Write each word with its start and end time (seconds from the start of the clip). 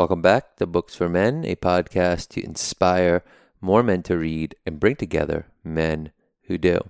Welcome 0.00 0.22
back 0.22 0.56
to 0.56 0.66
Books 0.66 0.94
for 0.94 1.10
Men, 1.10 1.44
a 1.44 1.56
podcast 1.56 2.28
to 2.28 2.42
inspire 2.42 3.22
more 3.60 3.82
men 3.82 4.02
to 4.04 4.16
read 4.16 4.54
and 4.64 4.80
bring 4.80 4.96
together 4.96 5.48
men 5.62 6.12
who 6.44 6.56
do. 6.56 6.88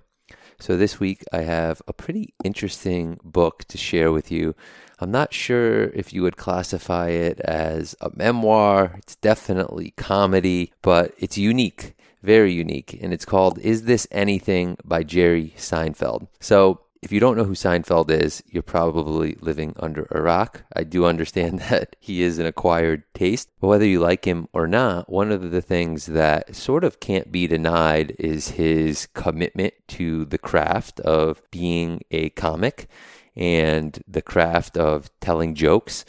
So, 0.61 0.77
this 0.77 1.01
week 1.01 1.25
I 1.33 1.41
have 1.41 1.83
a 1.89 1.93
pretty 1.93 2.35
interesting 2.45 3.19
book 3.25 3.65
to 3.65 3.77
share 3.77 4.13
with 4.13 4.31
you. 4.31 4.55
I'm 5.01 5.11
not 5.11 5.35
sure 5.35 5.87
if 5.87 6.13
you 6.13 6.23
would 6.23 6.37
classify 6.37 7.09
it 7.09 7.41
as 7.41 7.97
a 8.01 8.13
memoir, 8.15 8.95
it's 8.99 9.17
definitely 9.17 9.91
comedy, 9.97 10.73
but 10.81 11.13
it's 11.19 11.37
unique, 11.37 11.97
very 12.23 12.53
unique, 12.53 12.97
and 13.03 13.13
it's 13.13 13.25
called 13.25 13.59
Is 13.59 13.87
This 13.87 14.07
Anything 14.13 14.77
by 14.85 15.03
Jerry 15.03 15.53
Seinfeld. 15.57 16.29
So, 16.39 16.83
if 17.03 17.11
you 17.11 17.21
don't 17.21 17.37
know 17.37 17.45
who 17.45 17.55
Seinfeld 17.55 18.11
is, 18.11 18.43
you're 18.47 18.63
probably 18.63 19.37
living 19.41 19.75
under 19.79 20.07
a 20.11 20.21
rock. 20.21 20.65
I 20.75 20.85
do 20.85 21.07
understand 21.07 21.59
that 21.71 21.97
he 21.99 22.23
is 22.23 22.39
an 22.39 22.47
acquired 22.47 23.05
taste, 23.15 23.49
but 23.61 23.69
whether 23.69 23.87
you 23.87 24.01
like 24.01 24.27
him 24.27 24.49
or 24.53 24.67
not, 24.67 25.11
one 25.11 25.33
of 25.33 25.51
the 25.51 25.63
things 25.63 26.07
that 26.07 26.55
sort 26.55 26.85
of 26.85 27.01
can't 27.01 27.33
be 27.33 27.47
denied 27.47 28.15
is 28.19 28.51
his 28.51 29.07
commitment 29.15 29.75
to 29.89 30.27
the 30.27 30.39
craft 30.39 31.01
of 31.01 31.43
being 31.51 32.03
a 32.11 32.31
comic 32.31 32.89
and 33.35 34.03
the 34.07 34.23
craft 34.23 34.77
of 34.77 35.11
telling 35.21 35.55
jokes. 35.55 36.05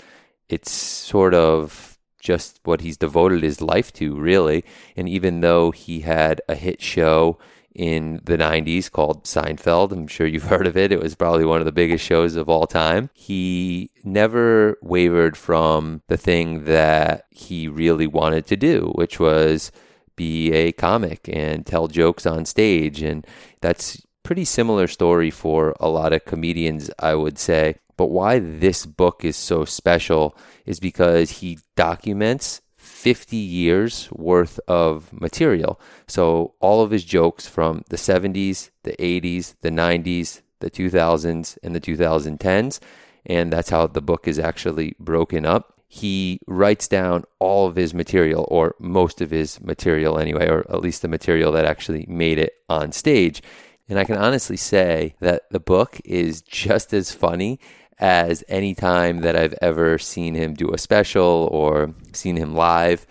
It's 0.49 0.71
sort 0.71 1.34
of 1.34 1.98
just 2.20 2.60
what 2.63 2.82
he's 2.82 2.98
devoted 2.98 3.44
his 3.44 3.62
life 3.62 3.94
to, 3.94 4.16
really. 4.16 4.66
And 4.98 5.08
even 5.08 5.40
though 5.40 5.71
he 5.71 6.02
had 6.02 6.41
a 6.49 6.55
hit 6.55 6.82
show, 6.82 7.40
in 7.76 8.22
the 8.24 8.38
90s 8.38 8.92
called 8.92 9.24
Seinfeld. 9.24 9.92
I'm 9.92 10.08
sure 10.08 10.28
you've 10.28 10.44
heard 10.50 10.68
of 10.68 10.78
it. 10.78 10.92
It 10.92 11.02
was 11.02 11.16
probably 11.16 11.46
one 11.46 11.60
of 11.60 11.66
the 11.66 11.72
biggest 11.72 12.04
shows 12.04 12.36
of 12.36 12.50
all 12.50 12.68
time. 12.68 13.10
He 13.13 13.91
never 14.04 14.78
wavered 14.82 15.38
from 15.38 16.02
the 16.08 16.18
thing 16.18 16.66
that 16.66 17.26
he 17.30 17.68
really 17.68 18.08
wanted 18.08 18.46
to 18.48 18.58
do, 18.58 18.91
which 18.96 19.20
was 19.20 19.72
be 20.16 20.52
a 20.52 20.72
comic 20.72 21.30
and 21.32 21.66
tell 21.66 21.88
jokes 21.88 22.26
on 22.26 22.46
stage. 22.46 23.02
And 23.02 23.26
that's 23.62 24.06
pretty 24.24 24.46
similar 24.46 24.88
story 24.88 25.32
for 25.32 25.76
a 25.80 25.90
lot 25.90 26.13
of 26.13 26.26
comedians, 26.26 26.91
I 27.00 27.16
would 27.16 27.38
say. 27.38 27.76
But 27.98 28.08
why 28.08 28.40
this 28.40 28.85
book 28.85 29.24
is 29.24 29.35
so 29.35 29.66
special 29.66 30.35
is 30.66 30.80
because 30.80 31.30
he 31.30 31.60
documents 31.76 32.62
50 32.92 33.36
years 33.38 34.10
worth 34.12 34.60
of 34.68 35.12
material. 35.12 35.80
So 36.08 36.54
all 36.60 36.84
of 36.84 36.92
his 36.92 37.04
jokes 37.04 37.48
from 37.48 37.84
the 37.90 37.96
70s, 37.96 38.70
the 38.84 38.94
80s, 38.94 39.56
the 39.62 39.72
90s, 39.72 40.42
the 40.60 40.70
2000s, 40.70 41.58
and 41.64 41.74
the 41.74 41.82
2010s. 41.82 42.80
And 43.26 43.52
that's 43.52 43.70
how 43.70 43.88
the 43.88 44.02
book 44.02 44.28
is 44.28 44.38
actually 44.38 44.96
broken 45.00 45.46
up. 45.46 45.80
He 45.88 46.40
writes 46.48 46.88
down 46.88 47.24
all 47.40 47.66
of 47.68 47.76
his 47.76 47.94
material, 47.94 48.48
or 48.52 48.76
most 48.80 49.20
of 49.20 49.32
his 49.32 49.60
material 49.62 50.20
anyway, 50.20 50.48
or 50.48 50.60
at 50.72 50.82
least 50.82 51.02
the 51.02 51.08
material 51.08 51.52
that 51.54 51.66
actually 51.66 52.06
made 52.08 52.38
it 52.38 52.54
on 52.70 52.92
stage. 52.92 53.42
And 53.90 53.98
I 53.98 54.04
can 54.04 54.18
honestly 54.18 54.58
say 54.58 55.16
that 55.20 55.50
the 55.50 55.60
book 55.60 56.00
is 56.06 56.42
just 56.42 56.94
as 56.94 57.12
funny 57.12 57.60
as 58.00 58.44
any 58.48 58.74
time 58.74 59.22
that 59.22 59.36
I've 59.36 59.56
ever 59.62 59.98
seen 59.98 60.36
him 60.36 60.54
do 60.54 60.74
a 60.74 60.78
special 60.78 61.48
or 61.52 61.94
seen 62.14 62.36
him 62.36 62.56
live. 62.56 63.06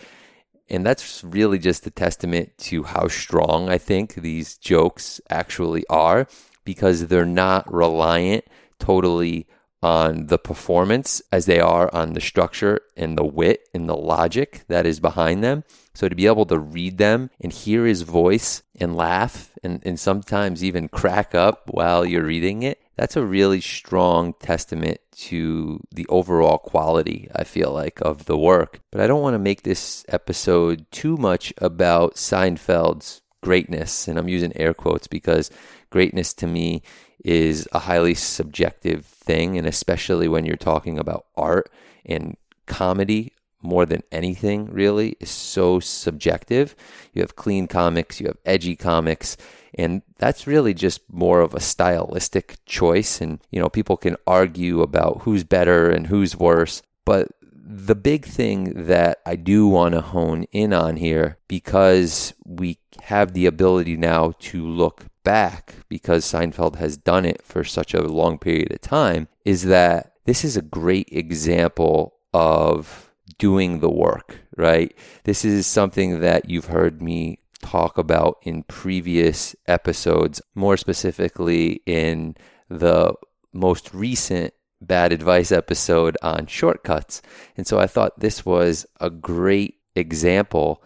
And 0.68 0.84
that's 0.86 1.24
really 1.24 1.58
just 1.58 1.86
a 1.86 1.90
testament 1.90 2.56
to 2.58 2.84
how 2.84 3.08
strong 3.08 3.68
I 3.68 3.78
think 3.78 4.14
these 4.14 4.56
jokes 4.56 5.20
actually 5.28 5.84
are 5.88 6.26
because 6.64 7.06
they're 7.06 7.26
not 7.26 7.72
reliant 7.72 8.44
totally 8.78 9.46
on 9.82 10.26
the 10.26 10.38
performance 10.38 11.22
as 11.32 11.46
they 11.46 11.60
are 11.60 11.92
on 11.94 12.12
the 12.12 12.20
structure 12.20 12.80
and 12.96 13.16
the 13.16 13.24
wit 13.24 13.68
and 13.72 13.88
the 13.88 13.96
logic 13.96 14.62
that 14.68 14.86
is 14.86 15.00
behind 15.00 15.42
them. 15.42 15.64
So 15.94 16.08
to 16.08 16.14
be 16.14 16.26
able 16.26 16.46
to 16.46 16.58
read 16.58 16.98
them 16.98 17.30
and 17.40 17.52
hear 17.52 17.86
his 17.86 18.02
voice 18.02 18.62
and 18.78 18.96
laugh 18.96 19.52
and, 19.62 19.82
and 19.84 19.98
sometimes 19.98 20.62
even 20.62 20.88
crack 20.88 21.34
up 21.34 21.70
while 21.70 22.04
you're 22.04 22.24
reading 22.24 22.62
it, 22.62 22.80
that's 22.96 23.16
a 23.16 23.24
really 23.24 23.60
strong 23.62 24.34
testament 24.34 25.00
to 25.12 25.80
the 25.90 26.06
overall 26.08 26.58
quality, 26.58 27.30
I 27.34 27.44
feel 27.44 27.72
like, 27.72 28.00
of 28.02 28.26
the 28.26 28.36
work. 28.36 28.80
But 28.90 29.00
I 29.00 29.06
don't 29.06 29.22
want 29.22 29.34
to 29.34 29.38
make 29.38 29.62
this 29.62 30.04
episode 30.08 30.86
too 30.90 31.16
much 31.16 31.52
about 31.58 32.16
Seinfeld's 32.16 33.22
greatness. 33.40 34.06
And 34.06 34.18
I'm 34.18 34.28
using 34.28 34.54
air 34.54 34.74
quotes 34.74 35.06
because 35.06 35.50
greatness 35.88 36.34
to 36.34 36.46
me 36.46 36.82
is 37.24 37.68
a 37.72 37.80
highly 37.80 38.14
subjective 38.14 39.04
thing. 39.04 39.58
And 39.58 39.66
especially 39.66 40.28
when 40.28 40.44
you're 40.44 40.56
talking 40.56 40.98
about 40.98 41.26
art 41.36 41.70
and 42.04 42.36
comedy, 42.66 43.32
more 43.62 43.84
than 43.84 44.02
anything, 44.10 44.72
really, 44.72 45.16
is 45.20 45.30
so 45.30 45.80
subjective. 45.80 46.74
You 47.12 47.22
have 47.22 47.36
clean 47.36 47.66
comics, 47.66 48.20
you 48.20 48.26
have 48.26 48.38
edgy 48.46 48.74
comics, 48.74 49.36
and 49.74 50.02
that's 50.18 50.46
really 50.46 50.74
just 50.74 51.02
more 51.12 51.40
of 51.40 51.54
a 51.54 51.60
stylistic 51.60 52.56
choice. 52.64 53.20
And, 53.20 53.38
you 53.50 53.60
know, 53.60 53.68
people 53.68 53.96
can 53.96 54.16
argue 54.26 54.80
about 54.80 55.22
who's 55.22 55.44
better 55.44 55.90
and 55.90 56.06
who's 56.06 56.36
worse. 56.36 56.82
But 57.04 57.28
the 57.42 57.94
big 57.94 58.24
thing 58.24 58.86
that 58.86 59.18
I 59.26 59.36
do 59.36 59.68
want 59.68 59.94
to 59.94 60.00
hone 60.00 60.44
in 60.52 60.72
on 60.72 60.96
here, 60.96 61.38
because 61.46 62.34
we 62.44 62.78
have 63.02 63.32
the 63.32 63.46
ability 63.46 63.96
now 63.96 64.32
to 64.40 64.66
look 64.66 65.06
back, 65.22 65.74
because 65.88 66.24
Seinfeld 66.24 66.76
has 66.76 66.96
done 66.96 67.24
it 67.24 67.42
for 67.42 67.64
such 67.64 67.94
a 67.94 68.02
long 68.02 68.38
period 68.38 68.72
of 68.72 68.80
time, 68.80 69.28
is 69.44 69.64
that 69.64 70.12
this 70.26 70.44
is 70.44 70.56
a 70.56 70.62
great 70.62 71.08
example 71.10 72.14
of 72.32 73.10
doing 73.38 73.80
the 73.80 73.90
work, 73.90 74.40
right? 74.56 74.96
This 75.24 75.44
is 75.44 75.66
something 75.66 76.20
that 76.20 76.48
you've 76.48 76.66
heard 76.66 77.00
me 77.02 77.40
talk 77.62 77.98
about 77.98 78.38
in 78.42 78.62
previous 78.64 79.54
episodes, 79.66 80.40
more 80.54 80.76
specifically 80.76 81.82
in 81.86 82.36
the 82.68 83.14
most 83.52 83.92
recent 83.92 84.54
bad 84.80 85.12
advice 85.12 85.52
episode 85.52 86.16
on 86.22 86.46
shortcuts. 86.46 87.20
And 87.56 87.66
so 87.66 87.78
I 87.78 87.86
thought 87.86 88.20
this 88.20 88.46
was 88.46 88.86
a 89.00 89.10
great 89.10 89.76
example 89.94 90.82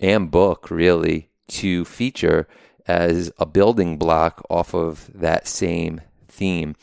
and 0.00 0.30
book, 0.30 0.70
really, 0.70 1.30
to 1.48 1.84
feature 1.84 2.48
as 2.90 3.30
a 3.38 3.46
building 3.46 3.96
block 3.96 4.44
off 4.50 4.74
of 4.74 5.08
that 5.14 5.46
same 5.46 6.00
theme 6.26 6.74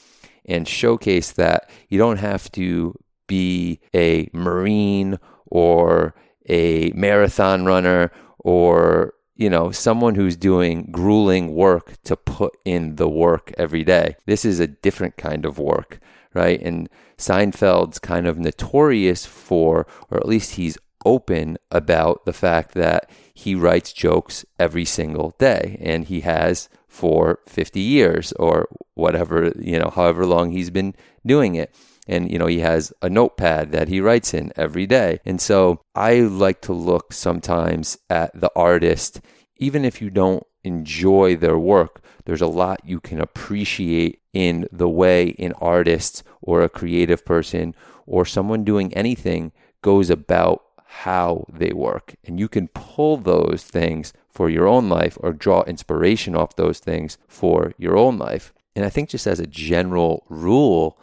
and 0.46 0.66
showcase 0.68 1.32
that 1.34 1.70
you 1.90 1.98
don't 1.98 2.18
have 2.18 2.50
to 2.54 2.98
be 3.28 3.82
a 3.94 4.30
Marine 4.32 5.20
or 5.48 6.16
a 6.48 6.92
marathon 6.96 7.66
runner 7.66 8.10
or 8.40 9.14
you 9.36 9.52
know, 9.52 9.70
someone 9.70 10.16
who's 10.16 10.36
doing 10.36 10.90
grueling 10.92 11.54
work 11.54 12.02
to 12.04 12.16
put 12.16 12.58
in 12.66 12.96
the 12.96 13.08
work 13.08 13.54
every 13.56 13.84
day. 13.84 14.16
This 14.26 14.44
is 14.44 14.60
a 14.60 14.66
different 14.66 15.16
kind 15.16 15.46
of 15.46 15.60
work, 15.60 16.00
right? 16.34 16.60
And 16.60 16.90
Seinfeld's 17.20 18.00
kind 18.00 18.26
of 18.26 18.40
notorious 18.40 19.28
for, 19.28 19.86
or 20.10 20.18
at 20.18 20.28
least 20.28 20.56
he's 20.56 20.78
open 21.08 21.58
about 21.72 22.26
the 22.26 22.34
fact 22.34 22.74
that 22.74 23.10
he 23.34 23.56
writes 23.56 23.94
jokes 23.94 24.46
every 24.60 24.84
single 24.84 25.34
day 25.40 25.78
and 25.82 26.06
he 26.06 26.22
has 26.22 26.68
for 26.88 27.40
50 27.48 27.80
years 27.80 28.34
or 28.34 28.68
whatever, 28.94 29.54
you 29.58 29.80
know, 29.80 29.90
however 29.90 30.26
long 30.26 30.52
he's 30.52 30.70
been 30.70 30.94
doing 31.26 31.56
it. 31.56 31.74
And 32.10 32.32
you 32.32 32.40
know 32.40 32.48
he 32.48 32.60
has 32.60 32.94
a 33.02 33.10
notepad 33.10 33.74
that 33.74 33.90
he 33.90 34.00
writes 34.00 34.34
in 34.34 34.54
every 34.56 34.86
day. 34.86 35.20
And 35.26 35.42
so 35.42 35.82
i 35.94 36.22
like 36.22 36.62
to 36.62 36.74
look 36.74 37.12
sometimes 37.12 37.98
at 38.10 38.30
the 38.40 38.52
artist. 38.56 39.20
Even 39.58 39.84
if 39.84 40.02
you 40.02 40.10
don't 40.10 40.44
enjoy 40.64 41.36
their 41.36 41.58
work 41.58 42.02
there's 42.28 42.42
a 42.42 42.48
lot 42.48 42.82
you 42.84 43.00
can 43.00 43.22
appreciate 43.22 44.20
in 44.34 44.68
the 44.70 44.90
way 44.90 45.34
an 45.40 45.54
artist 45.62 46.24
or 46.42 46.62
a 46.62 46.70
creative 46.70 47.24
person 47.24 47.74
or 48.06 48.26
someone 48.26 48.66
doing 48.66 48.94
anything 48.94 49.54
goes 49.82 50.10
about 50.10 50.67
how 50.88 51.46
they 51.52 51.72
work 51.72 52.16
and 52.24 52.40
you 52.40 52.48
can 52.48 52.68
pull 52.70 53.18
those 53.18 53.64
things 53.64 54.14
for 54.30 54.50
your 54.50 54.68
own 54.68 54.90
life 54.90 55.18
or 55.22 55.34
draw 55.34 55.64
inspiration 55.64 56.36
off 56.36 56.56
those 56.56 56.80
things 56.80 57.18
for 57.28 57.74
your 57.78 57.98
own 57.98 58.18
life 58.18 58.54
and 58.76 58.86
i 58.86 58.90
think 58.90 59.10
just 59.10 59.28
as 59.28 59.40
a 59.40 59.48
general 59.48 60.24
rule 60.30 60.98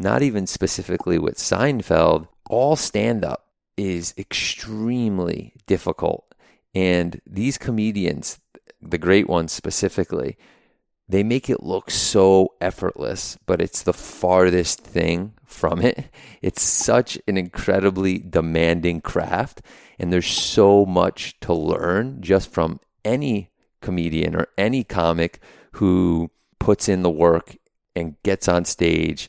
not 0.00 0.22
even 0.22 0.46
specifically 0.46 1.18
with 1.18 1.36
Seinfeld, 1.36 2.26
all 2.48 2.74
stand 2.74 3.22
up 3.22 3.46
is 3.76 4.14
extremely 4.16 5.52
difficult. 5.66 6.34
And 6.74 7.20
these 7.26 7.58
comedians, 7.58 8.40
the 8.80 8.98
great 8.98 9.28
ones 9.28 9.52
specifically, 9.52 10.38
they 11.10 11.24
make 11.24 11.50
it 11.50 11.62
look 11.62 11.90
so 11.90 12.54
effortless, 12.60 13.36
but 13.44 13.60
it's 13.60 13.82
the 13.82 13.92
farthest 13.92 14.80
thing 14.80 15.32
from 15.44 15.80
it. 15.80 16.06
It's 16.40 16.62
such 16.62 17.18
an 17.26 17.36
incredibly 17.36 18.18
demanding 18.18 19.00
craft, 19.00 19.60
and 19.98 20.12
there's 20.12 20.28
so 20.28 20.86
much 20.86 21.38
to 21.40 21.52
learn 21.52 22.22
just 22.22 22.52
from 22.52 22.78
any 23.04 23.50
comedian 23.80 24.36
or 24.36 24.46
any 24.56 24.84
comic 24.84 25.40
who 25.72 26.30
puts 26.60 26.88
in 26.88 27.02
the 27.02 27.10
work 27.10 27.56
and 27.96 28.22
gets 28.22 28.46
on 28.46 28.64
stage 28.64 29.28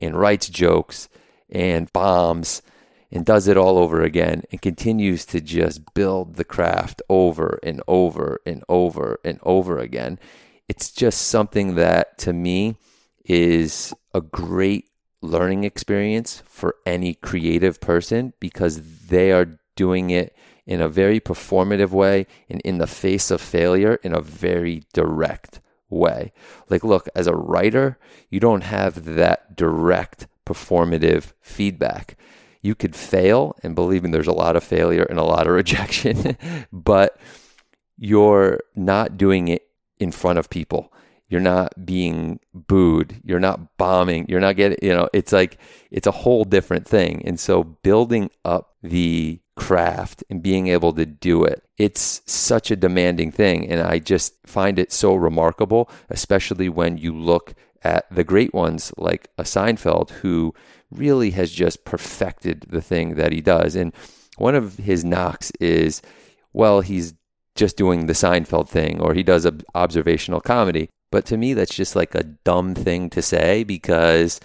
and 0.00 0.16
writes 0.16 0.48
jokes 0.48 1.08
and 1.50 1.92
bombs 1.92 2.62
and 3.10 3.24
does 3.24 3.48
it 3.48 3.56
all 3.56 3.78
over 3.78 4.02
again 4.02 4.42
and 4.50 4.62
continues 4.62 5.24
to 5.26 5.40
just 5.40 5.94
build 5.94 6.36
the 6.36 6.44
craft 6.44 7.02
over 7.08 7.58
and 7.62 7.82
over 7.88 8.40
and 8.46 8.62
over 8.68 9.18
and 9.24 9.38
over 9.42 9.78
again. 9.78 10.18
It's 10.68 10.90
just 10.90 11.28
something 11.28 11.76
that 11.76 12.18
to 12.18 12.32
me 12.32 12.76
is 13.24 13.94
a 14.12 14.20
great 14.20 14.86
learning 15.22 15.64
experience 15.64 16.42
for 16.46 16.76
any 16.84 17.14
creative 17.14 17.80
person 17.80 18.32
because 18.40 19.06
they 19.06 19.32
are 19.32 19.58
doing 19.76 20.10
it 20.10 20.34
in 20.66 20.80
a 20.80 20.88
very 20.88 21.20
performative 21.20 21.90
way 21.90 22.26
and 22.48 22.60
in 22.62 22.78
the 22.78 22.86
face 22.86 23.30
of 23.30 23.40
failure 23.40 24.00
in 24.02 24.12
a 24.12 24.20
very 24.20 24.82
direct 24.92 25.60
way. 25.88 26.32
Like, 26.68 26.82
look, 26.82 27.08
as 27.14 27.26
a 27.26 27.34
writer, 27.34 27.98
you 28.28 28.40
don't 28.40 28.62
have 28.62 29.04
that 29.04 29.56
direct 29.56 30.26
performative 30.44 31.32
feedback. 31.40 32.16
You 32.62 32.74
could 32.74 32.96
fail, 32.96 33.54
and 33.62 33.76
believe 33.76 34.02
me, 34.02 34.10
there's 34.10 34.26
a 34.26 34.32
lot 34.32 34.56
of 34.56 34.64
failure 34.64 35.04
and 35.04 35.18
a 35.18 35.24
lot 35.24 35.46
of 35.46 35.52
rejection, 35.54 36.36
but 36.72 37.18
you're 37.96 38.60
not 38.74 39.16
doing 39.16 39.48
it 39.48 39.65
in 39.98 40.12
front 40.12 40.38
of 40.38 40.50
people. 40.50 40.92
You're 41.28 41.40
not 41.40 41.84
being 41.84 42.38
booed. 42.54 43.20
You're 43.24 43.40
not 43.40 43.76
bombing. 43.78 44.26
You're 44.28 44.40
not 44.40 44.56
getting, 44.56 44.78
you 44.80 44.94
know, 44.94 45.08
it's 45.12 45.32
like, 45.32 45.58
it's 45.90 46.06
a 46.06 46.12
whole 46.12 46.44
different 46.44 46.86
thing. 46.86 47.22
And 47.26 47.40
so 47.40 47.64
building 47.64 48.30
up 48.44 48.76
the 48.82 49.40
craft 49.56 50.22
and 50.30 50.42
being 50.42 50.68
able 50.68 50.92
to 50.92 51.04
do 51.04 51.42
it, 51.42 51.64
it's 51.78 52.22
such 52.26 52.70
a 52.70 52.76
demanding 52.76 53.32
thing. 53.32 53.68
And 53.68 53.80
I 53.80 53.98
just 53.98 54.34
find 54.46 54.78
it 54.78 54.92
so 54.92 55.16
remarkable, 55.16 55.90
especially 56.10 56.68
when 56.68 56.96
you 56.96 57.12
look 57.12 57.54
at 57.82 58.06
the 58.14 58.24
great 58.24 58.54
ones 58.54 58.92
like 58.96 59.28
a 59.36 59.42
Seinfeld 59.42 60.10
who 60.10 60.54
really 60.92 61.32
has 61.32 61.50
just 61.50 61.84
perfected 61.84 62.66
the 62.68 62.80
thing 62.80 63.16
that 63.16 63.32
he 63.32 63.40
does. 63.40 63.74
And 63.74 63.92
one 64.38 64.54
of 64.54 64.76
his 64.76 65.04
knocks 65.04 65.50
is, 65.58 66.02
well, 66.52 66.82
he's 66.82 67.14
just 67.56 67.76
doing 67.76 68.06
the 68.06 68.12
Seinfeld 68.12 68.68
thing 68.68 69.00
or 69.00 69.14
he 69.14 69.22
does 69.22 69.46
observational 69.74 70.40
comedy. 70.40 70.88
But 71.10 71.24
to 71.26 71.36
me, 71.36 71.54
that's 71.54 71.74
just 71.74 71.96
like 71.96 72.14
a 72.14 72.22
dumb 72.22 72.74
thing 72.74 73.10
to 73.10 73.22
say 73.22 73.64
because 73.64 74.40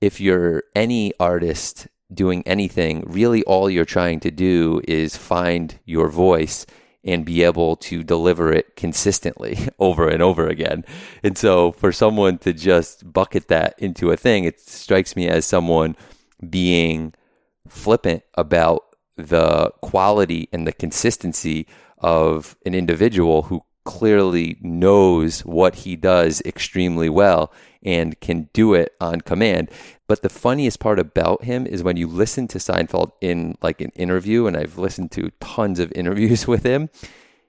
if 0.00 0.20
you're 0.20 0.64
any 0.74 1.12
artist 1.20 1.88
doing 2.12 2.42
anything, 2.46 3.04
really 3.06 3.42
all 3.44 3.68
you're 3.68 3.84
trying 3.84 4.20
to 4.20 4.30
do 4.30 4.80
is 4.88 5.16
find 5.16 5.78
your 5.84 6.08
voice 6.08 6.66
and 7.04 7.24
be 7.24 7.42
able 7.42 7.76
to 7.76 8.02
deliver 8.02 8.52
it 8.52 8.76
consistently 8.76 9.68
over 9.78 10.08
and 10.08 10.22
over 10.22 10.46
again. 10.46 10.84
And 11.22 11.38
so 11.38 11.72
for 11.72 11.92
someone 11.92 12.38
to 12.38 12.52
just 12.52 13.12
bucket 13.12 13.48
that 13.48 13.74
into 13.78 14.10
a 14.10 14.16
thing, 14.16 14.44
it 14.44 14.60
strikes 14.60 15.14
me 15.14 15.28
as 15.28 15.46
someone 15.46 15.96
being 16.48 17.14
flippant 17.68 18.22
about 18.34 18.84
the 19.16 19.70
quality 19.82 20.48
and 20.52 20.66
the 20.66 20.72
consistency 20.72 21.66
of 22.00 22.56
an 22.64 22.74
individual 22.74 23.42
who 23.42 23.62
clearly 23.84 24.58
knows 24.60 25.40
what 25.46 25.74
he 25.76 25.96
does 25.96 26.42
extremely 26.42 27.08
well 27.08 27.50
and 27.82 28.20
can 28.20 28.48
do 28.52 28.74
it 28.74 28.92
on 29.00 29.20
command. 29.22 29.70
But 30.06 30.22
the 30.22 30.28
funniest 30.28 30.78
part 30.78 30.98
about 30.98 31.44
him 31.44 31.66
is 31.66 31.82
when 31.82 31.96
you 31.96 32.06
listen 32.06 32.48
to 32.48 32.58
Seinfeld 32.58 33.12
in 33.20 33.56
like 33.62 33.80
an 33.80 33.90
interview, 33.90 34.46
and 34.46 34.56
I've 34.56 34.76
listened 34.76 35.10
to 35.12 35.30
tons 35.40 35.78
of 35.78 35.92
interviews 35.96 36.46
with 36.46 36.64
him, 36.64 36.90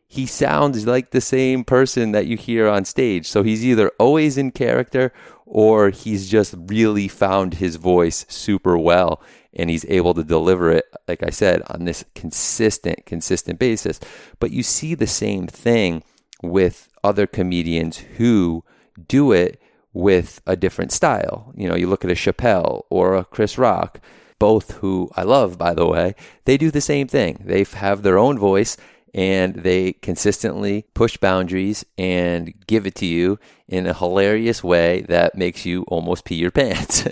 he 0.07 0.25
sounds 0.25 0.88
like 0.88 1.12
the 1.12 1.22
same 1.22 1.63
person 1.63 2.13
that 2.13 2.25
you 2.25 2.38
hear 2.38 2.68
on 2.68 2.86
stage. 2.86 3.28
So 3.28 3.44
he's 3.44 3.66
either 3.66 3.92
always 4.00 4.38
in 4.38 4.52
character 4.52 5.12
or 5.45 5.90
he's 5.90 6.30
just 6.30 6.56
really 6.57 7.07
found 7.07 7.56
his 7.56 7.75
voice 7.75 8.25
super 8.30 8.78
well 8.78 9.22
and 9.54 9.69
he's 9.69 9.86
able 9.86 10.13
to 10.13 10.24
deliver 10.24 10.72
it, 10.72 10.86
like 11.07 11.24
I 11.24 11.30
said, 11.30 11.63
on 11.68 11.86
this 11.86 12.06
consistent, 12.16 13.06
consistent 13.06 13.60
basis. 13.60 14.00
But 14.40 14.51
you 14.51 14.63
see 14.63 14.96
the 14.96 15.07
same 15.07 15.48
thing 15.48 16.04
with 16.42 16.90
other 17.04 17.28
comedians 17.28 17.98
who 17.98 18.63
do 19.07 19.31
it 19.31 19.62
with 19.94 20.42
a 20.46 20.56
different 20.56 20.92
style. 20.92 21.51
You 21.56 21.68
know, 21.68 21.75
you 21.75 21.88
look 21.88 22.06
at 22.06 22.12
a 22.12 22.16
Chappelle 22.16 22.84
or 22.90 23.16
a 23.16 23.25
Chris 23.25 23.57
Rock, 23.57 24.00
both 24.38 24.72
who 24.78 25.10
I 25.16 25.24
love, 25.24 25.57
by 25.57 25.74
the 25.74 25.88
way, 25.88 26.16
they 26.45 26.57
do 26.57 26.72
the 26.72 26.81
same 26.81 27.07
thing. 27.07 27.42
They 27.44 27.63
have 27.63 28.04
their 28.04 28.18
own 28.18 28.38
voice 28.38 28.78
and 29.13 29.56
they 29.56 29.94
consistently 29.94 30.86
push 30.94 31.18
boundaries 31.18 31.84
and 31.98 32.54
give 32.68 32.86
it 32.86 32.95
to 32.95 33.06
you 33.06 33.40
in 33.68 33.88
a 33.88 33.94
hilarious 33.94 34.63
way 34.63 35.02
that 35.02 35.36
makes 35.36 35.66
you 35.66 35.84
almost 35.88 36.25
pee 36.25 36.36
your 36.36 36.52
pants. 36.60 37.07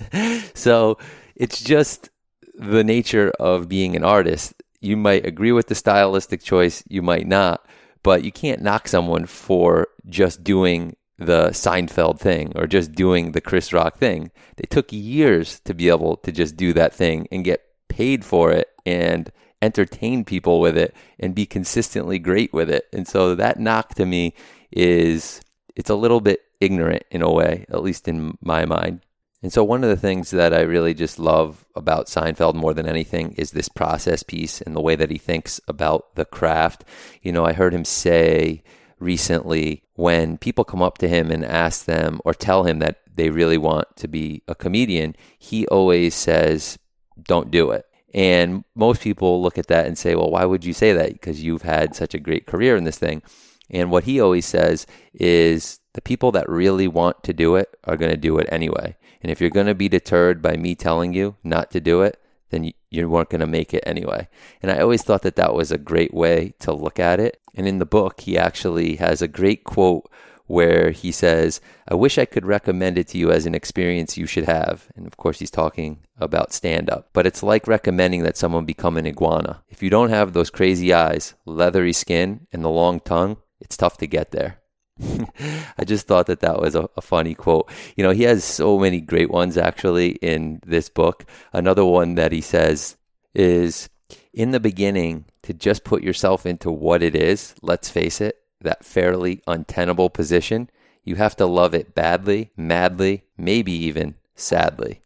so 0.54 0.98
it's 1.36 1.62
just 1.62 2.10
the 2.58 2.84
nature 2.84 3.32
of 3.40 3.70
being 3.70 3.96
an 3.96 4.04
artist. 4.04 4.54
You 4.82 4.98
might 4.98 5.26
agree 5.26 5.52
with 5.52 5.68
the 5.68 5.76
stylistic 5.76 6.44
choice, 6.44 6.84
you 6.88 7.02
might 7.02 7.28
not, 7.28 7.66
but 8.04 8.24
you 8.24 8.32
can't 8.32 8.62
knock 8.62 8.88
someone 8.88 9.26
for 9.26 9.88
just 10.08 10.44
doing 10.44 10.96
the 11.18 11.50
Seinfeld 11.50 12.20
thing 12.20 12.52
or 12.56 12.68
just 12.68 12.92
doing 12.92 13.32
the 13.32 13.42
Chris 13.42 13.74
Rock 13.74 13.98
thing. 13.98 14.32
They 14.58 14.68
took 14.70 14.92
years 14.92 15.60
to 15.62 15.74
be 15.74 15.90
able 15.90 16.18
to 16.18 16.32
just 16.32 16.56
do 16.56 16.74
that 16.74 16.94
thing 16.94 17.28
and 17.32 17.44
get 17.44 17.64
paid 17.88 18.24
for 18.24 18.52
it 18.52 18.70
and 18.86 19.32
entertain 19.62 20.24
people 20.24 20.60
with 20.60 20.78
it 20.78 20.96
and 21.20 21.34
be 21.34 21.46
consistently 21.46 22.20
great 22.20 22.54
with 22.54 22.70
it. 22.70 22.86
And 22.94 23.08
so 23.08 23.34
that 23.36 23.60
knock 23.60 23.96
to 23.96 24.06
me 24.06 24.34
is 24.72 25.42
it's 25.76 25.90
a 25.90 25.96
little 25.96 26.22
bit 26.22 26.42
ignorant 26.60 27.04
in 27.10 27.22
a 27.22 27.32
way, 27.32 27.66
at 27.70 27.82
least 27.82 28.08
in 28.08 28.38
my 28.42 28.66
mind. 28.66 29.02
And 29.44 29.54
so 29.54 29.64
one 29.64 29.84
of 29.84 29.90
the 29.90 29.96
things 29.96 30.32
that 30.32 30.54
I 30.54 30.62
really 30.62 30.94
just 30.96 31.20
love 31.20 31.66
about 31.76 32.08
Seinfeld 32.08 32.56
more 32.56 32.74
than 32.74 32.88
anything 32.88 33.34
is 33.34 33.52
this 33.52 33.70
process 33.70 34.24
piece 34.24 34.62
and 34.62 34.76
the 34.76 34.82
way 34.82 34.96
that 34.96 35.12
he 35.12 35.20
thinks 35.20 35.62
about 35.68 36.16
the 36.16 36.26
craft. 36.26 36.84
You 37.22 37.32
know, 37.32 37.46
I 37.46 37.54
heard 37.54 37.74
him 37.74 37.86
say 37.86 38.64
recently 39.00 39.84
when 39.94 40.40
people 40.40 40.64
come 40.64 40.82
up 40.82 40.98
to 40.98 41.08
him 41.08 41.30
and 41.30 41.46
ask 41.46 41.86
them 41.86 42.20
or 42.26 42.34
tell 42.34 42.64
him 42.64 42.80
that 42.80 42.98
they 43.14 43.30
really 43.30 43.60
want 43.60 43.96
to 43.98 44.08
be 44.08 44.42
a 44.48 44.56
comedian, 44.56 45.16
he 45.38 45.68
always 45.68 46.16
says, 46.16 46.80
don't 47.24 47.52
do 47.52 47.72
it. 47.72 47.86
And 48.14 48.64
most 48.74 49.02
people 49.02 49.42
look 49.42 49.60
at 49.60 49.68
that 49.68 49.86
and 49.86 49.98
say, 49.98 50.16
well, 50.16 50.32
why 50.32 50.46
would 50.46 50.66
you 50.66 50.74
say 50.74 50.94
that? 50.94 51.14
Because 51.14 51.44
you've 51.44 51.62
had 51.62 51.96
such 51.96 52.16
a 52.16 52.20
great 52.20 52.48
career 52.48 52.76
in 52.76 52.86
this 52.86 52.98
thing. 52.98 53.22
And 53.70 53.92
what 53.92 54.06
he 54.06 54.20
always 54.20 54.46
says 54.46 54.88
is 55.14 55.80
the 55.94 56.02
people 56.02 56.32
that 56.32 56.50
really 56.50 56.88
want 56.88 57.24
to 57.24 57.34
do 57.34 57.56
it 57.56 57.76
are 57.84 57.98
going 57.98 58.12
to 58.12 58.18
do 58.18 58.38
it 58.40 58.48
anyway. 58.52 58.96
And 59.22 59.32
if 59.32 59.42
you're 59.42 59.50
going 59.50 59.68
to 59.68 59.76
be 59.76 59.90
deterred 59.90 60.42
by 60.42 60.58
me 60.58 60.76
telling 60.76 61.14
you 61.14 61.36
not 61.44 61.72
to 61.72 61.80
do 61.80 62.02
it, 62.02 62.22
then 62.50 62.72
you 62.90 63.10
weren't 63.10 63.30
going 63.30 63.42
to 63.42 63.48
make 63.48 63.74
it 63.74 63.84
anyway. 63.86 64.28
And 64.62 64.72
I 64.72 64.80
always 64.80 65.04
thought 65.04 65.24
that 65.24 65.36
that 65.36 65.54
was 65.54 65.72
a 65.72 65.78
great 65.78 66.14
way 66.14 66.54
to 66.60 66.72
look 66.72 67.00
at 67.00 67.20
it. 67.20 67.42
And 67.54 67.68
in 67.68 67.80
the 67.80 67.86
book, 67.86 68.22
he 68.22 68.38
actually 68.38 68.96
has 68.98 69.22
a 69.22 69.28
great 69.28 69.64
quote 69.64 70.10
where 70.46 70.92
he 70.92 71.12
says, 71.12 71.60
I 71.90 71.96
wish 71.96 72.18
I 72.18 72.24
could 72.24 72.46
recommend 72.46 72.98
it 72.98 73.10
to 73.10 73.18
you 73.18 73.32
as 73.32 73.46
an 73.46 73.54
experience 73.54 74.18
you 74.18 74.26
should 74.26 74.46
have. 74.46 74.88
And 74.96 75.06
of 75.06 75.18
course, 75.18 75.40
he's 75.40 75.52
talking 75.52 76.00
about 76.18 76.54
stand 76.54 76.90
up, 76.90 77.10
but 77.12 77.28
it's 77.28 77.44
like 77.44 77.68
recommending 77.68 78.24
that 78.24 78.38
someone 78.38 78.66
become 78.66 78.96
an 78.96 79.06
iguana. 79.06 79.64
If 79.68 79.84
you 79.84 79.90
don't 79.90 80.10
have 80.10 80.32
those 80.32 80.50
crazy 80.50 80.94
eyes, 80.94 81.34
leathery 81.46 81.92
skin, 81.92 82.48
and 82.54 82.64
the 82.64 82.70
long 82.70 83.02
tongue, 83.02 83.38
it's 83.60 83.76
tough 83.76 83.98
to 83.98 84.08
get 84.08 84.32
there. 84.32 84.62
I 85.78 85.84
just 85.86 86.08
thought 86.08 86.28
that 86.28 86.40
that 86.40 86.60
was 86.60 86.76
a, 86.76 86.90
a, 86.98 87.02
funny 87.02 87.36
quote. 87.36 87.70
You 87.96 88.04
know, 88.04 88.12
he 88.12 88.24
has 88.24 88.44
so 88.44 88.80
many 88.80 89.00
great 89.00 89.30
ones 89.30 89.58
actually 89.58 90.12
in 90.22 90.60
this 90.66 90.90
book. 90.90 91.26
Another 91.54 91.86
one 91.86 92.16
that 92.16 92.32
he 92.32 92.42
says 92.42 92.98
is 93.36 93.90
in 94.34 94.52
the 94.52 94.60
beginning 94.60 95.26
to 95.44 95.54
just 95.54 95.84
put 95.84 96.04
yourself 96.04 96.46
into 96.46 96.72
what 96.72 97.04
it 97.04 97.16
is, 97.16 97.56
let's 97.62 97.90
face 97.90 98.22
it, 98.22 98.42
that 98.62 98.84
fairly 98.84 99.42
untenable 99.48 100.10
position, 100.10 100.70
you 101.04 101.16
have 101.16 101.36
to 101.38 101.46
love 101.46 101.74
it 101.74 101.96
badly, 101.96 102.52
madly, 102.58 103.24
maybe 103.38 103.72
even 103.72 104.16
sadly. 104.36 105.02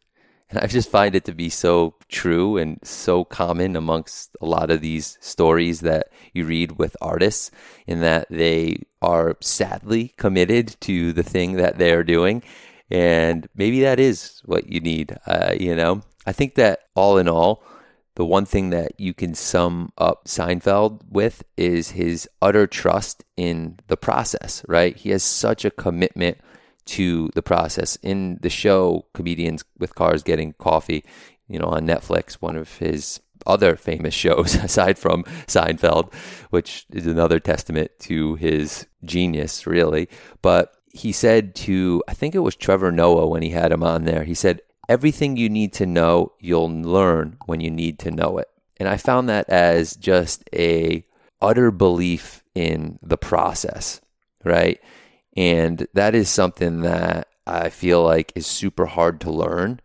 And 0.49 0.59
I 0.59 0.67
just 0.67 0.89
find 0.89 1.15
it 1.15 1.25
to 1.25 1.33
be 1.33 1.49
so 1.49 1.95
true 2.09 2.57
and 2.57 2.79
so 2.83 3.23
common 3.23 3.75
amongst 3.75 4.35
a 4.41 4.45
lot 4.45 4.69
of 4.69 4.81
these 4.81 5.17
stories 5.21 5.79
that 5.81 6.09
you 6.33 6.45
read 6.45 6.73
with 6.73 6.97
artists, 7.01 7.51
in 7.87 8.01
that 8.01 8.27
they 8.29 8.83
are 9.01 9.37
sadly 9.41 10.13
committed 10.17 10.75
to 10.81 11.13
the 11.13 11.23
thing 11.23 11.53
that 11.53 11.77
they're 11.77 12.03
doing. 12.03 12.43
And 12.89 13.47
maybe 13.55 13.81
that 13.81 13.99
is 13.99 14.41
what 14.45 14.67
you 14.67 14.79
need. 14.79 15.17
Uh, 15.25 15.55
you 15.57 15.75
know, 15.75 16.01
I 16.25 16.33
think 16.33 16.55
that 16.55 16.81
all 16.95 17.17
in 17.17 17.29
all, 17.29 17.63
the 18.15 18.25
one 18.25 18.45
thing 18.45 18.71
that 18.71 18.99
you 18.99 19.13
can 19.13 19.33
sum 19.33 19.93
up 19.97 20.25
Seinfeld 20.25 21.01
with 21.09 21.43
is 21.55 21.91
his 21.91 22.27
utter 22.41 22.67
trust 22.67 23.23
in 23.37 23.79
the 23.87 23.95
process, 23.97 24.63
right? 24.67 24.95
He 24.95 25.11
has 25.11 25.23
such 25.23 25.63
a 25.63 25.71
commitment 25.71 26.37
to 26.87 27.29
the 27.33 27.41
process. 27.41 27.95
In 28.03 28.37
the 28.41 28.49
show, 28.49 29.05
Comedians 29.13 29.63
with 29.79 29.95
Cars 29.95 30.23
Getting 30.23 30.53
Coffee, 30.53 31.05
you 31.47 31.57
know, 31.57 31.67
on 31.67 31.87
Netflix, 31.87 32.33
one 32.33 32.57
of 32.57 32.77
his 32.77 33.21
other 33.45 33.75
famous 33.75 34.13
shows 34.13 34.55
aside 34.63 34.97
from 34.97 35.23
Seinfeld, 35.47 36.13
which 36.49 36.85
is 36.91 37.07
another 37.07 37.39
testament 37.39 37.91
to 38.01 38.35
his 38.35 38.87
genius, 39.03 39.65
really. 39.65 40.09
But 40.41 40.73
he 40.93 41.11
said 41.11 41.55
to, 41.55 42.03
I 42.07 42.13
think 42.13 42.35
it 42.35 42.39
was 42.39 42.55
Trevor 42.55 42.91
Noah 42.91 43.27
when 43.27 43.41
he 43.41 43.49
had 43.49 43.71
him 43.71 43.83
on 43.83 44.03
there, 44.03 44.23
he 44.23 44.33
said, 44.33 44.61
everything 44.89 45.37
you 45.37 45.49
need 45.49 45.73
to 45.73 45.85
know, 45.85 46.33
you'll 46.39 46.69
learn 46.69 47.37
when 47.45 47.61
you 47.61 47.71
need 47.71 47.99
to 47.99 48.11
know 48.11 48.37
it. 48.37 48.47
And 48.77 48.89
I 48.89 48.97
found 48.97 49.29
that 49.29 49.47
as 49.49 49.95
just 49.95 50.43
a 50.53 51.05
utter 51.41 51.71
belief 51.71 52.43
in 52.55 52.99
the 53.01 53.17
process, 53.17 54.01
right? 54.43 54.81
And 55.37 55.87
that 55.93 56.13
is 56.13 56.29
something 56.29 56.81
that 56.81 57.27
I 57.47 57.69
feel 57.69 58.03
like 58.03 58.33
is 58.35 58.45
super 58.45 58.85
hard 58.85 59.21
to 59.21 59.31
learn. 59.31 59.79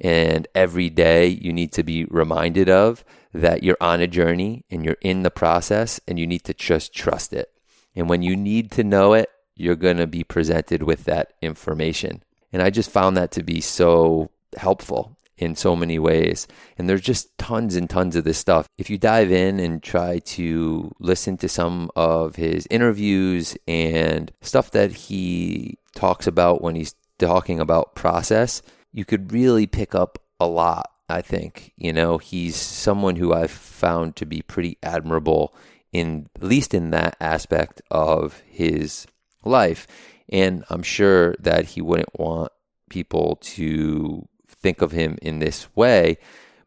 And 0.00 0.46
every 0.54 0.90
day 0.90 1.26
you 1.26 1.52
need 1.52 1.72
to 1.72 1.82
be 1.82 2.04
reminded 2.04 2.68
of 2.68 3.04
that 3.32 3.62
you're 3.62 3.78
on 3.80 4.00
a 4.00 4.06
journey 4.06 4.64
and 4.70 4.84
you're 4.84 4.96
in 5.00 5.22
the 5.22 5.30
process 5.30 6.00
and 6.06 6.18
you 6.18 6.26
need 6.26 6.44
to 6.44 6.54
just 6.54 6.94
trust 6.94 7.32
it. 7.32 7.50
And 7.94 8.08
when 8.08 8.22
you 8.22 8.36
need 8.36 8.70
to 8.72 8.84
know 8.84 9.14
it, 9.14 9.30
you're 9.54 9.76
going 9.76 9.96
to 9.96 10.06
be 10.06 10.22
presented 10.22 10.82
with 10.82 11.04
that 11.04 11.32
information. 11.40 12.22
And 12.52 12.62
I 12.62 12.70
just 12.70 12.90
found 12.90 13.16
that 13.16 13.30
to 13.32 13.42
be 13.42 13.60
so 13.60 14.30
helpful 14.56 15.16
in 15.38 15.54
so 15.54 15.76
many 15.76 15.98
ways. 15.98 16.46
And 16.78 16.88
there's 16.88 17.02
just 17.02 17.36
tons 17.38 17.76
and 17.76 17.88
tons 17.88 18.16
of 18.16 18.24
this 18.24 18.38
stuff. 18.38 18.68
If 18.78 18.88
you 18.88 18.98
dive 18.98 19.30
in 19.30 19.60
and 19.60 19.82
try 19.82 20.20
to 20.20 20.92
listen 20.98 21.36
to 21.38 21.48
some 21.48 21.90
of 21.96 22.36
his 22.36 22.66
interviews 22.70 23.56
and 23.66 24.32
stuff 24.40 24.70
that 24.70 24.92
he 24.92 25.78
talks 25.94 26.26
about 26.26 26.62
when 26.62 26.74
he's 26.74 26.94
talking 27.18 27.60
about 27.60 27.94
process, 27.94 28.62
you 28.96 29.04
could 29.04 29.30
really 29.30 29.66
pick 29.66 29.94
up 29.94 30.18
a 30.40 30.46
lot. 30.46 30.90
I 31.06 31.20
think, 31.20 31.72
you 31.76 31.92
know, 31.92 32.16
he's 32.16 32.56
someone 32.56 33.16
who 33.16 33.32
I've 33.32 33.50
found 33.50 34.16
to 34.16 34.26
be 34.26 34.40
pretty 34.40 34.78
admirable 34.82 35.54
in 35.92 36.30
at 36.34 36.42
least 36.42 36.72
in 36.72 36.90
that 36.90 37.14
aspect 37.20 37.82
of 37.90 38.42
his 38.48 39.06
life. 39.44 39.86
And 40.30 40.64
I'm 40.70 40.82
sure 40.82 41.36
that 41.38 41.66
he 41.66 41.82
wouldn't 41.82 42.18
want 42.18 42.50
people 42.88 43.38
to 43.42 44.26
think 44.48 44.80
of 44.80 44.92
him 44.92 45.18
in 45.20 45.40
this 45.40 45.68
way, 45.76 46.16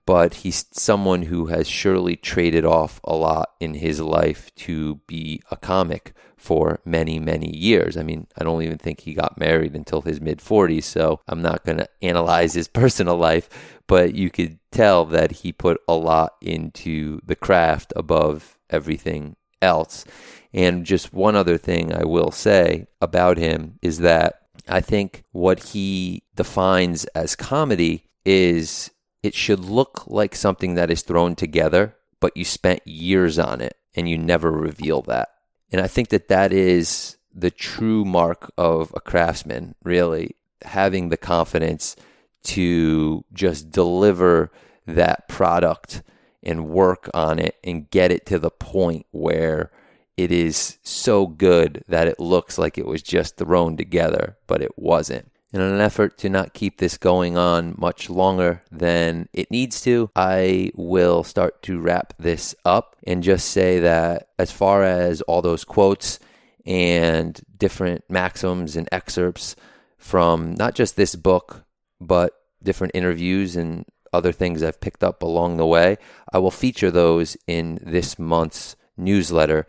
but 0.10 0.34
he's 0.34 0.66
someone 0.72 1.22
who 1.22 1.46
has 1.46 1.68
surely 1.68 2.16
traded 2.16 2.66
off 2.66 3.00
a 3.04 3.16
lot 3.16 3.52
in 3.60 3.76
his 3.76 4.02
life 4.02 4.50
to 4.56 4.96
be 5.06 5.40
a 5.52 5.56
comic 5.56 6.14
for 6.36 6.80
many, 6.84 7.20
many 7.20 7.56
years. 7.56 7.96
I 7.96 8.02
mean, 8.02 8.26
I 8.36 8.44
don't 8.44 8.64
even 8.64 8.80
think 8.80 9.02
he 9.02 9.14
got 9.14 9.38
married 9.38 9.76
until 9.76 10.02
his 10.02 10.20
mid 10.20 10.40
40s, 10.40 10.86
so 10.86 11.20
I'm 11.28 11.44
not 11.44 11.64
going 11.64 11.78
to 11.78 11.90
analyze 12.02 12.56
his 12.56 12.68
personal 12.82 13.18
life, 13.18 13.50
but 13.86 14.16
you 14.16 14.32
could 14.32 14.58
tell 14.72 15.06
that 15.06 15.30
he 15.32 15.52
put 15.52 15.80
a 15.88 15.94
lot 15.94 16.38
into 16.42 17.22
the 17.24 17.36
craft 17.36 17.94
above 17.96 18.58
everything 18.72 19.36
else. 19.62 20.06
And 20.52 20.88
just 20.88 21.14
one 21.14 21.36
other 21.36 21.60
thing 21.60 21.94
I 21.94 22.06
will 22.06 22.32
say 22.32 22.88
about 23.00 23.38
him 23.38 23.78
is 23.84 24.00
that 24.00 24.42
I 24.68 24.82
think 24.82 25.24
what 25.34 25.60
he 25.66 26.24
defines 26.36 27.06
as 27.14 27.36
comedy 27.36 28.06
is 28.26 28.90
it 29.24 29.34
should 29.34 29.60
look 29.60 30.06
like 30.08 30.36
something 30.36 30.76
that 30.76 30.90
is 30.90 31.02
thrown 31.02 31.36
together, 31.36 31.96
but 32.20 32.36
you 32.36 32.46
spent 32.46 32.86
years 32.86 33.38
on 33.38 33.62
it 33.62 33.78
and 33.96 34.10
you 34.10 34.18
never 34.18 34.52
reveal 34.52 35.02
that. 35.04 35.30
And 35.72 35.82
I 35.82 35.88
think 35.88 36.10
that 36.10 36.30
that 36.30 36.52
is 36.52 37.18
the 37.34 37.52
true 37.52 38.06
mark 38.06 38.52
of 38.58 38.92
a 38.96 39.02
craftsman, 39.02 39.76
really, 39.84 40.36
having 40.64 41.10
the 41.10 41.18
confidence 41.18 41.96
to 42.44 43.24
just 43.34 43.72
deliver 43.72 44.52
that 44.86 45.28
product 45.28 46.02
and 46.42 46.70
work 46.70 47.10
on 47.14 47.38
it 47.40 47.58
and 47.64 47.90
get 47.90 48.12
it 48.12 48.26
to 48.26 48.40
the 48.40 48.50
point 48.50 49.06
where 49.12 49.72
it 50.18 50.32
is 50.32 50.78
so 50.84 51.28
good 51.28 51.84
that 51.88 52.08
it 52.08 52.20
looks 52.20 52.58
like 52.58 52.78
it 52.78 52.86
was 52.86 53.02
just 53.02 53.38
thrown 53.38 53.78
together, 53.78 54.38
but 54.48 54.62
it 54.62 54.78
wasn't. 54.78 55.32
In 55.52 55.62
an 55.62 55.82
effort 55.82 56.18
to 56.20 56.30
not 56.30 56.54
keep 56.54 56.78
this 56.78 56.98
going 56.98 57.36
on 57.36 57.74
much 57.78 58.08
longer 58.08 58.62
than 58.72 59.30
it 59.34 59.50
needs 59.50 59.82
to, 59.82 60.12
I 60.16 60.72
will 60.76 61.24
start 61.24 61.64
to 61.64 61.80
wrap 61.80 62.14
this 62.20 62.54
up 62.66 62.96
and 63.08 63.24
just 63.24 63.50
say 63.50 63.80
that 63.80 64.30
as 64.38 64.52
far 64.52 64.84
as 64.84 65.22
all 65.22 65.42
those 65.42 65.64
quotes 65.64 66.20
and 66.68 67.40
different 67.58 68.04
maxims 68.10 68.76
and 68.76 68.88
excerpts 68.92 69.56
from 69.98 70.54
not 70.54 70.76
just 70.76 70.96
this 70.96 71.16
book, 71.16 71.64
but 72.00 72.34
different 72.62 72.94
interviews 72.94 73.56
and 73.56 73.86
other 74.14 74.32
things 74.32 74.62
I've 74.62 74.82
picked 74.82 75.04
up 75.04 75.24
along 75.24 75.58
the 75.58 75.66
way, 75.66 75.98
I 76.32 76.38
will 76.38 76.52
feature 76.52 76.92
those 76.92 77.38
in 77.48 77.80
this 77.82 78.20
month's 78.20 78.76
newsletter. 78.98 79.66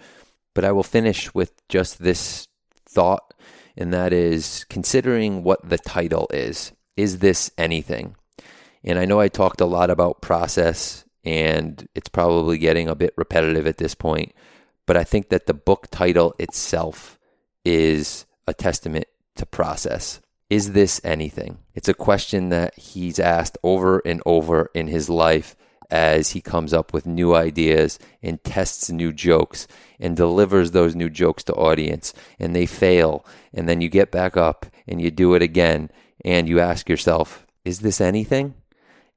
But 0.54 0.64
I 0.64 0.72
will 0.72 0.82
finish 0.82 1.32
with 1.34 1.52
just 1.68 2.02
this 2.02 2.48
thought, 2.86 3.32
and 3.80 3.92
that 3.92 4.12
is 4.12 4.64
considering 4.68 5.42
what 5.42 5.68
the 5.68 5.78
title 5.78 6.28
is. 6.32 6.72
Is 6.96 7.18
this 7.18 7.50
anything? 7.56 8.14
And 8.84 8.98
I 8.98 9.06
know 9.06 9.20
I 9.20 9.28
talked 9.28 9.60
a 9.60 9.66
lot 9.66 9.90
about 9.90 10.22
process, 10.22 11.04
and 11.24 11.88
it's 11.94 12.08
probably 12.08 12.58
getting 12.58 12.88
a 12.88 12.94
bit 12.94 13.14
repetitive 13.16 13.66
at 13.66 13.78
this 13.78 13.94
point, 13.94 14.32
but 14.86 14.96
I 14.96 15.04
think 15.04 15.30
that 15.30 15.46
the 15.46 15.54
book 15.54 15.88
title 15.90 16.34
itself 16.38 17.18
is 17.64 18.26
a 18.46 18.54
testament 18.54 19.06
to 19.36 19.46
process. 19.46 20.20
Is 20.48 20.72
this 20.72 21.00
anything? 21.04 21.58
It's 21.74 21.88
a 21.88 21.94
question 21.94 22.48
that 22.48 22.78
he's 22.78 23.18
asked 23.18 23.56
over 23.62 24.02
and 24.04 24.22
over 24.26 24.70
in 24.74 24.88
his 24.88 25.08
life 25.08 25.56
as 25.90 26.30
he 26.30 26.40
comes 26.40 26.72
up 26.72 26.92
with 26.92 27.06
new 27.06 27.34
ideas 27.34 27.98
and 28.22 28.42
tests 28.44 28.90
new 28.90 29.12
jokes 29.12 29.66
and 29.98 30.16
delivers 30.16 30.70
those 30.70 30.94
new 30.94 31.10
jokes 31.10 31.44
to 31.44 31.54
audience 31.54 32.12
and 32.38 32.54
they 32.54 32.66
fail 32.66 33.24
and 33.52 33.68
then 33.68 33.80
you 33.80 33.88
get 33.88 34.10
back 34.10 34.36
up 34.36 34.66
and 34.86 35.00
you 35.00 35.10
do 35.10 35.34
it 35.34 35.42
again 35.42 35.90
and 36.24 36.48
you 36.48 36.60
ask 36.60 36.88
yourself 36.88 37.46
is 37.64 37.80
this 37.80 38.00
anything? 38.00 38.54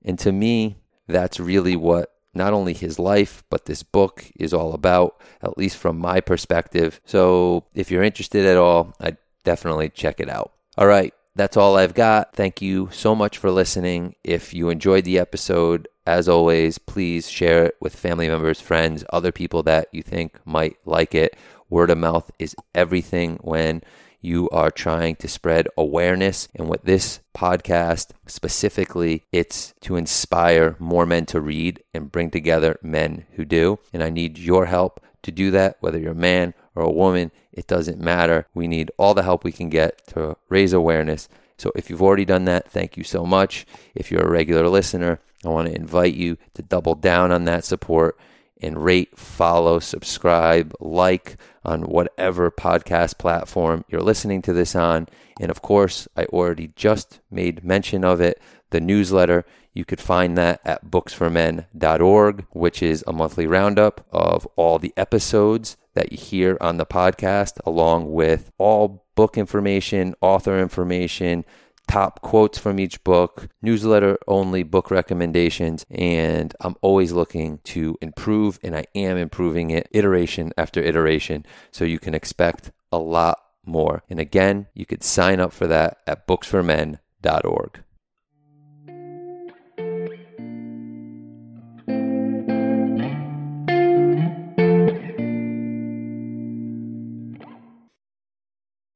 And 0.04 0.20
to 0.20 0.32
me 0.32 0.78
that's 1.08 1.40
really 1.40 1.76
what 1.76 2.12
not 2.34 2.54
only 2.54 2.74
his 2.74 2.98
life 2.98 3.44
but 3.50 3.66
this 3.66 3.84
book 3.84 4.32
is 4.36 4.54
all 4.54 4.74
about 4.74 5.22
at 5.42 5.58
least 5.58 5.78
from 5.78 5.98
my 5.98 6.20
perspective. 6.20 7.00
So 7.06 7.66
if 7.74 7.92
you're 7.92 8.04
interested 8.04 8.46
at 8.46 8.58
all 8.58 8.96
i'd 9.00 9.18
definitely 9.44 9.90
check 9.90 10.20
it 10.20 10.30
out. 10.30 10.54
All 10.78 10.88
right 10.88 11.14
that's 11.36 11.58
all 11.58 11.78
I've 11.78 11.94
got. 11.94 12.36
Thank 12.36 12.62
you 12.62 12.90
so 12.92 13.16
much 13.16 13.38
for 13.38 13.52
listening. 13.52 14.16
If 14.24 14.54
you 14.54 14.70
enjoyed 14.70 15.04
the 15.06 15.20
episode, 15.20 15.88
as 16.06 16.30
always, 16.30 16.78
please 16.78 17.30
share 17.30 17.66
it 17.66 17.76
with 17.80 17.96
family 17.96 18.28
members, 18.28 18.60
friends, 18.60 19.04
other 19.12 19.32
people 19.32 19.64
that 19.64 19.88
you 19.92 20.04
think 20.04 20.38
might 20.46 20.78
like 20.86 21.16
it. 21.16 21.36
Word 21.70 21.90
of 21.90 21.98
mouth 21.98 22.30
is 22.38 22.56
everything 22.76 23.40
when 23.42 23.82
you 24.22 24.50
are 24.52 24.72
trying 24.72 25.16
to 25.18 25.28
spread 25.28 25.68
awareness. 25.78 26.48
And 26.56 26.70
with 26.70 26.84
this 26.84 27.20
podcast 27.36 28.12
specifically, 28.28 29.24
it's 29.32 29.74
to 29.82 29.96
inspire 29.96 30.76
more 30.80 31.06
men 31.06 31.26
to 31.28 31.42
read 31.42 31.84
and 31.94 32.12
bring 32.12 32.32
together 32.32 32.80
men 32.82 33.26
who 33.34 33.44
do. 33.44 33.80
And 33.92 34.04
I 34.04 34.10
need 34.10 34.38
your 34.38 34.68
help 34.68 35.00
to 35.24 35.32
do 35.32 35.52
that, 35.52 35.78
whether 35.80 36.00
you're 36.00 36.12
a 36.12 36.16
man 36.16 36.54
or 36.76 36.84
a 36.84 36.92
woman, 36.92 37.32
it 37.52 37.68
doesn't 37.68 38.00
matter. 38.00 38.48
We 38.54 38.68
need 38.68 38.92
all 38.98 39.14
the 39.14 39.24
help 39.24 39.44
we 39.44 39.52
can 39.52 39.70
get 39.70 40.06
to 40.08 40.38
raise 40.50 40.74
awareness. 40.74 41.30
So 41.58 41.72
if 41.76 41.90
you've 41.90 42.02
already 42.02 42.26
done 42.26 42.46
that, 42.46 42.70
thank 42.70 42.98
you 42.98 43.04
so 43.04 43.26
much. 43.26 43.66
If 43.96 44.12
you're 44.12 44.26
a 44.26 44.30
regular 44.30 44.68
listener, 44.68 45.20
I 45.46 45.50
want 45.50 45.68
to 45.68 45.76
invite 45.76 46.16
you 46.16 46.38
to 46.56 46.62
double 46.62 46.96
down 46.96 47.32
on 47.32 47.46
that 47.46 47.66
support 47.66 48.18
and 48.62 48.84
rate, 48.84 49.18
follow, 49.18 49.80
subscribe, 49.80 50.74
like 50.80 51.38
on 51.66 51.84
whatever 51.84 52.50
podcast 52.50 53.18
platform 53.18 53.84
you're 53.90 54.02
listening 54.02 54.42
to 54.44 54.54
this 54.54 54.76
on. 54.76 55.08
And 55.40 55.52
of 55.52 55.62
course, 55.62 56.08
I 56.16 56.26
already 56.26 56.72
just 56.76 57.20
made 57.30 57.64
mention 57.64 58.06
of 58.06 58.22
it 58.22 58.42
the 58.70 58.80
newsletter. 58.80 59.46
You 59.74 59.86
could 59.86 60.00
find 60.00 60.38
that 60.38 60.62
at 60.64 60.86
booksformen.org, 60.86 62.46
which 62.52 62.82
is 62.82 63.04
a 63.06 63.14
monthly 63.14 63.48
roundup 63.48 64.06
of 64.12 64.48
all 64.56 64.80
the 64.80 64.94
episodes 64.96 65.78
that 65.94 66.12
you 66.12 66.18
hear 66.18 66.58
on 66.62 66.78
the 66.78 66.86
podcast, 66.86 67.60
along 67.66 68.12
with 68.12 68.52
all 68.58 69.06
book 69.16 69.38
information, 69.38 70.16
author 70.22 70.60
information, 70.60 71.46
top 71.88 72.22
quotes 72.22 72.58
from 72.58 72.80
each 72.80 73.04
book, 73.04 73.48
newsletter 73.62 74.18
only 74.28 74.64
book 74.64 74.90
recommendations, 74.90 75.86
and 75.90 76.54
I'm 76.62 76.76
always 76.82 77.12
looking 77.12 77.60
to 77.66 77.98
improve, 78.02 78.60
and 78.64 78.76
I 78.76 78.86
am 78.96 79.18
improving 79.18 79.70
it 79.70 79.88
iteration 79.92 80.52
after 80.58 80.82
iteration. 80.82 81.46
So 81.72 81.86
you 81.86 82.00
can 82.00 82.16
expect 82.16 82.72
a 82.92 82.98
lot 82.98 83.40
more. 83.66 84.04
And 84.10 84.20
again, 84.20 84.68
you 84.74 84.86
could 84.86 85.04
sign 85.04 85.40
up 85.40 85.54
for 85.54 85.68
that 85.68 85.98
at 86.08 86.28
booksformen.org. 86.28 87.84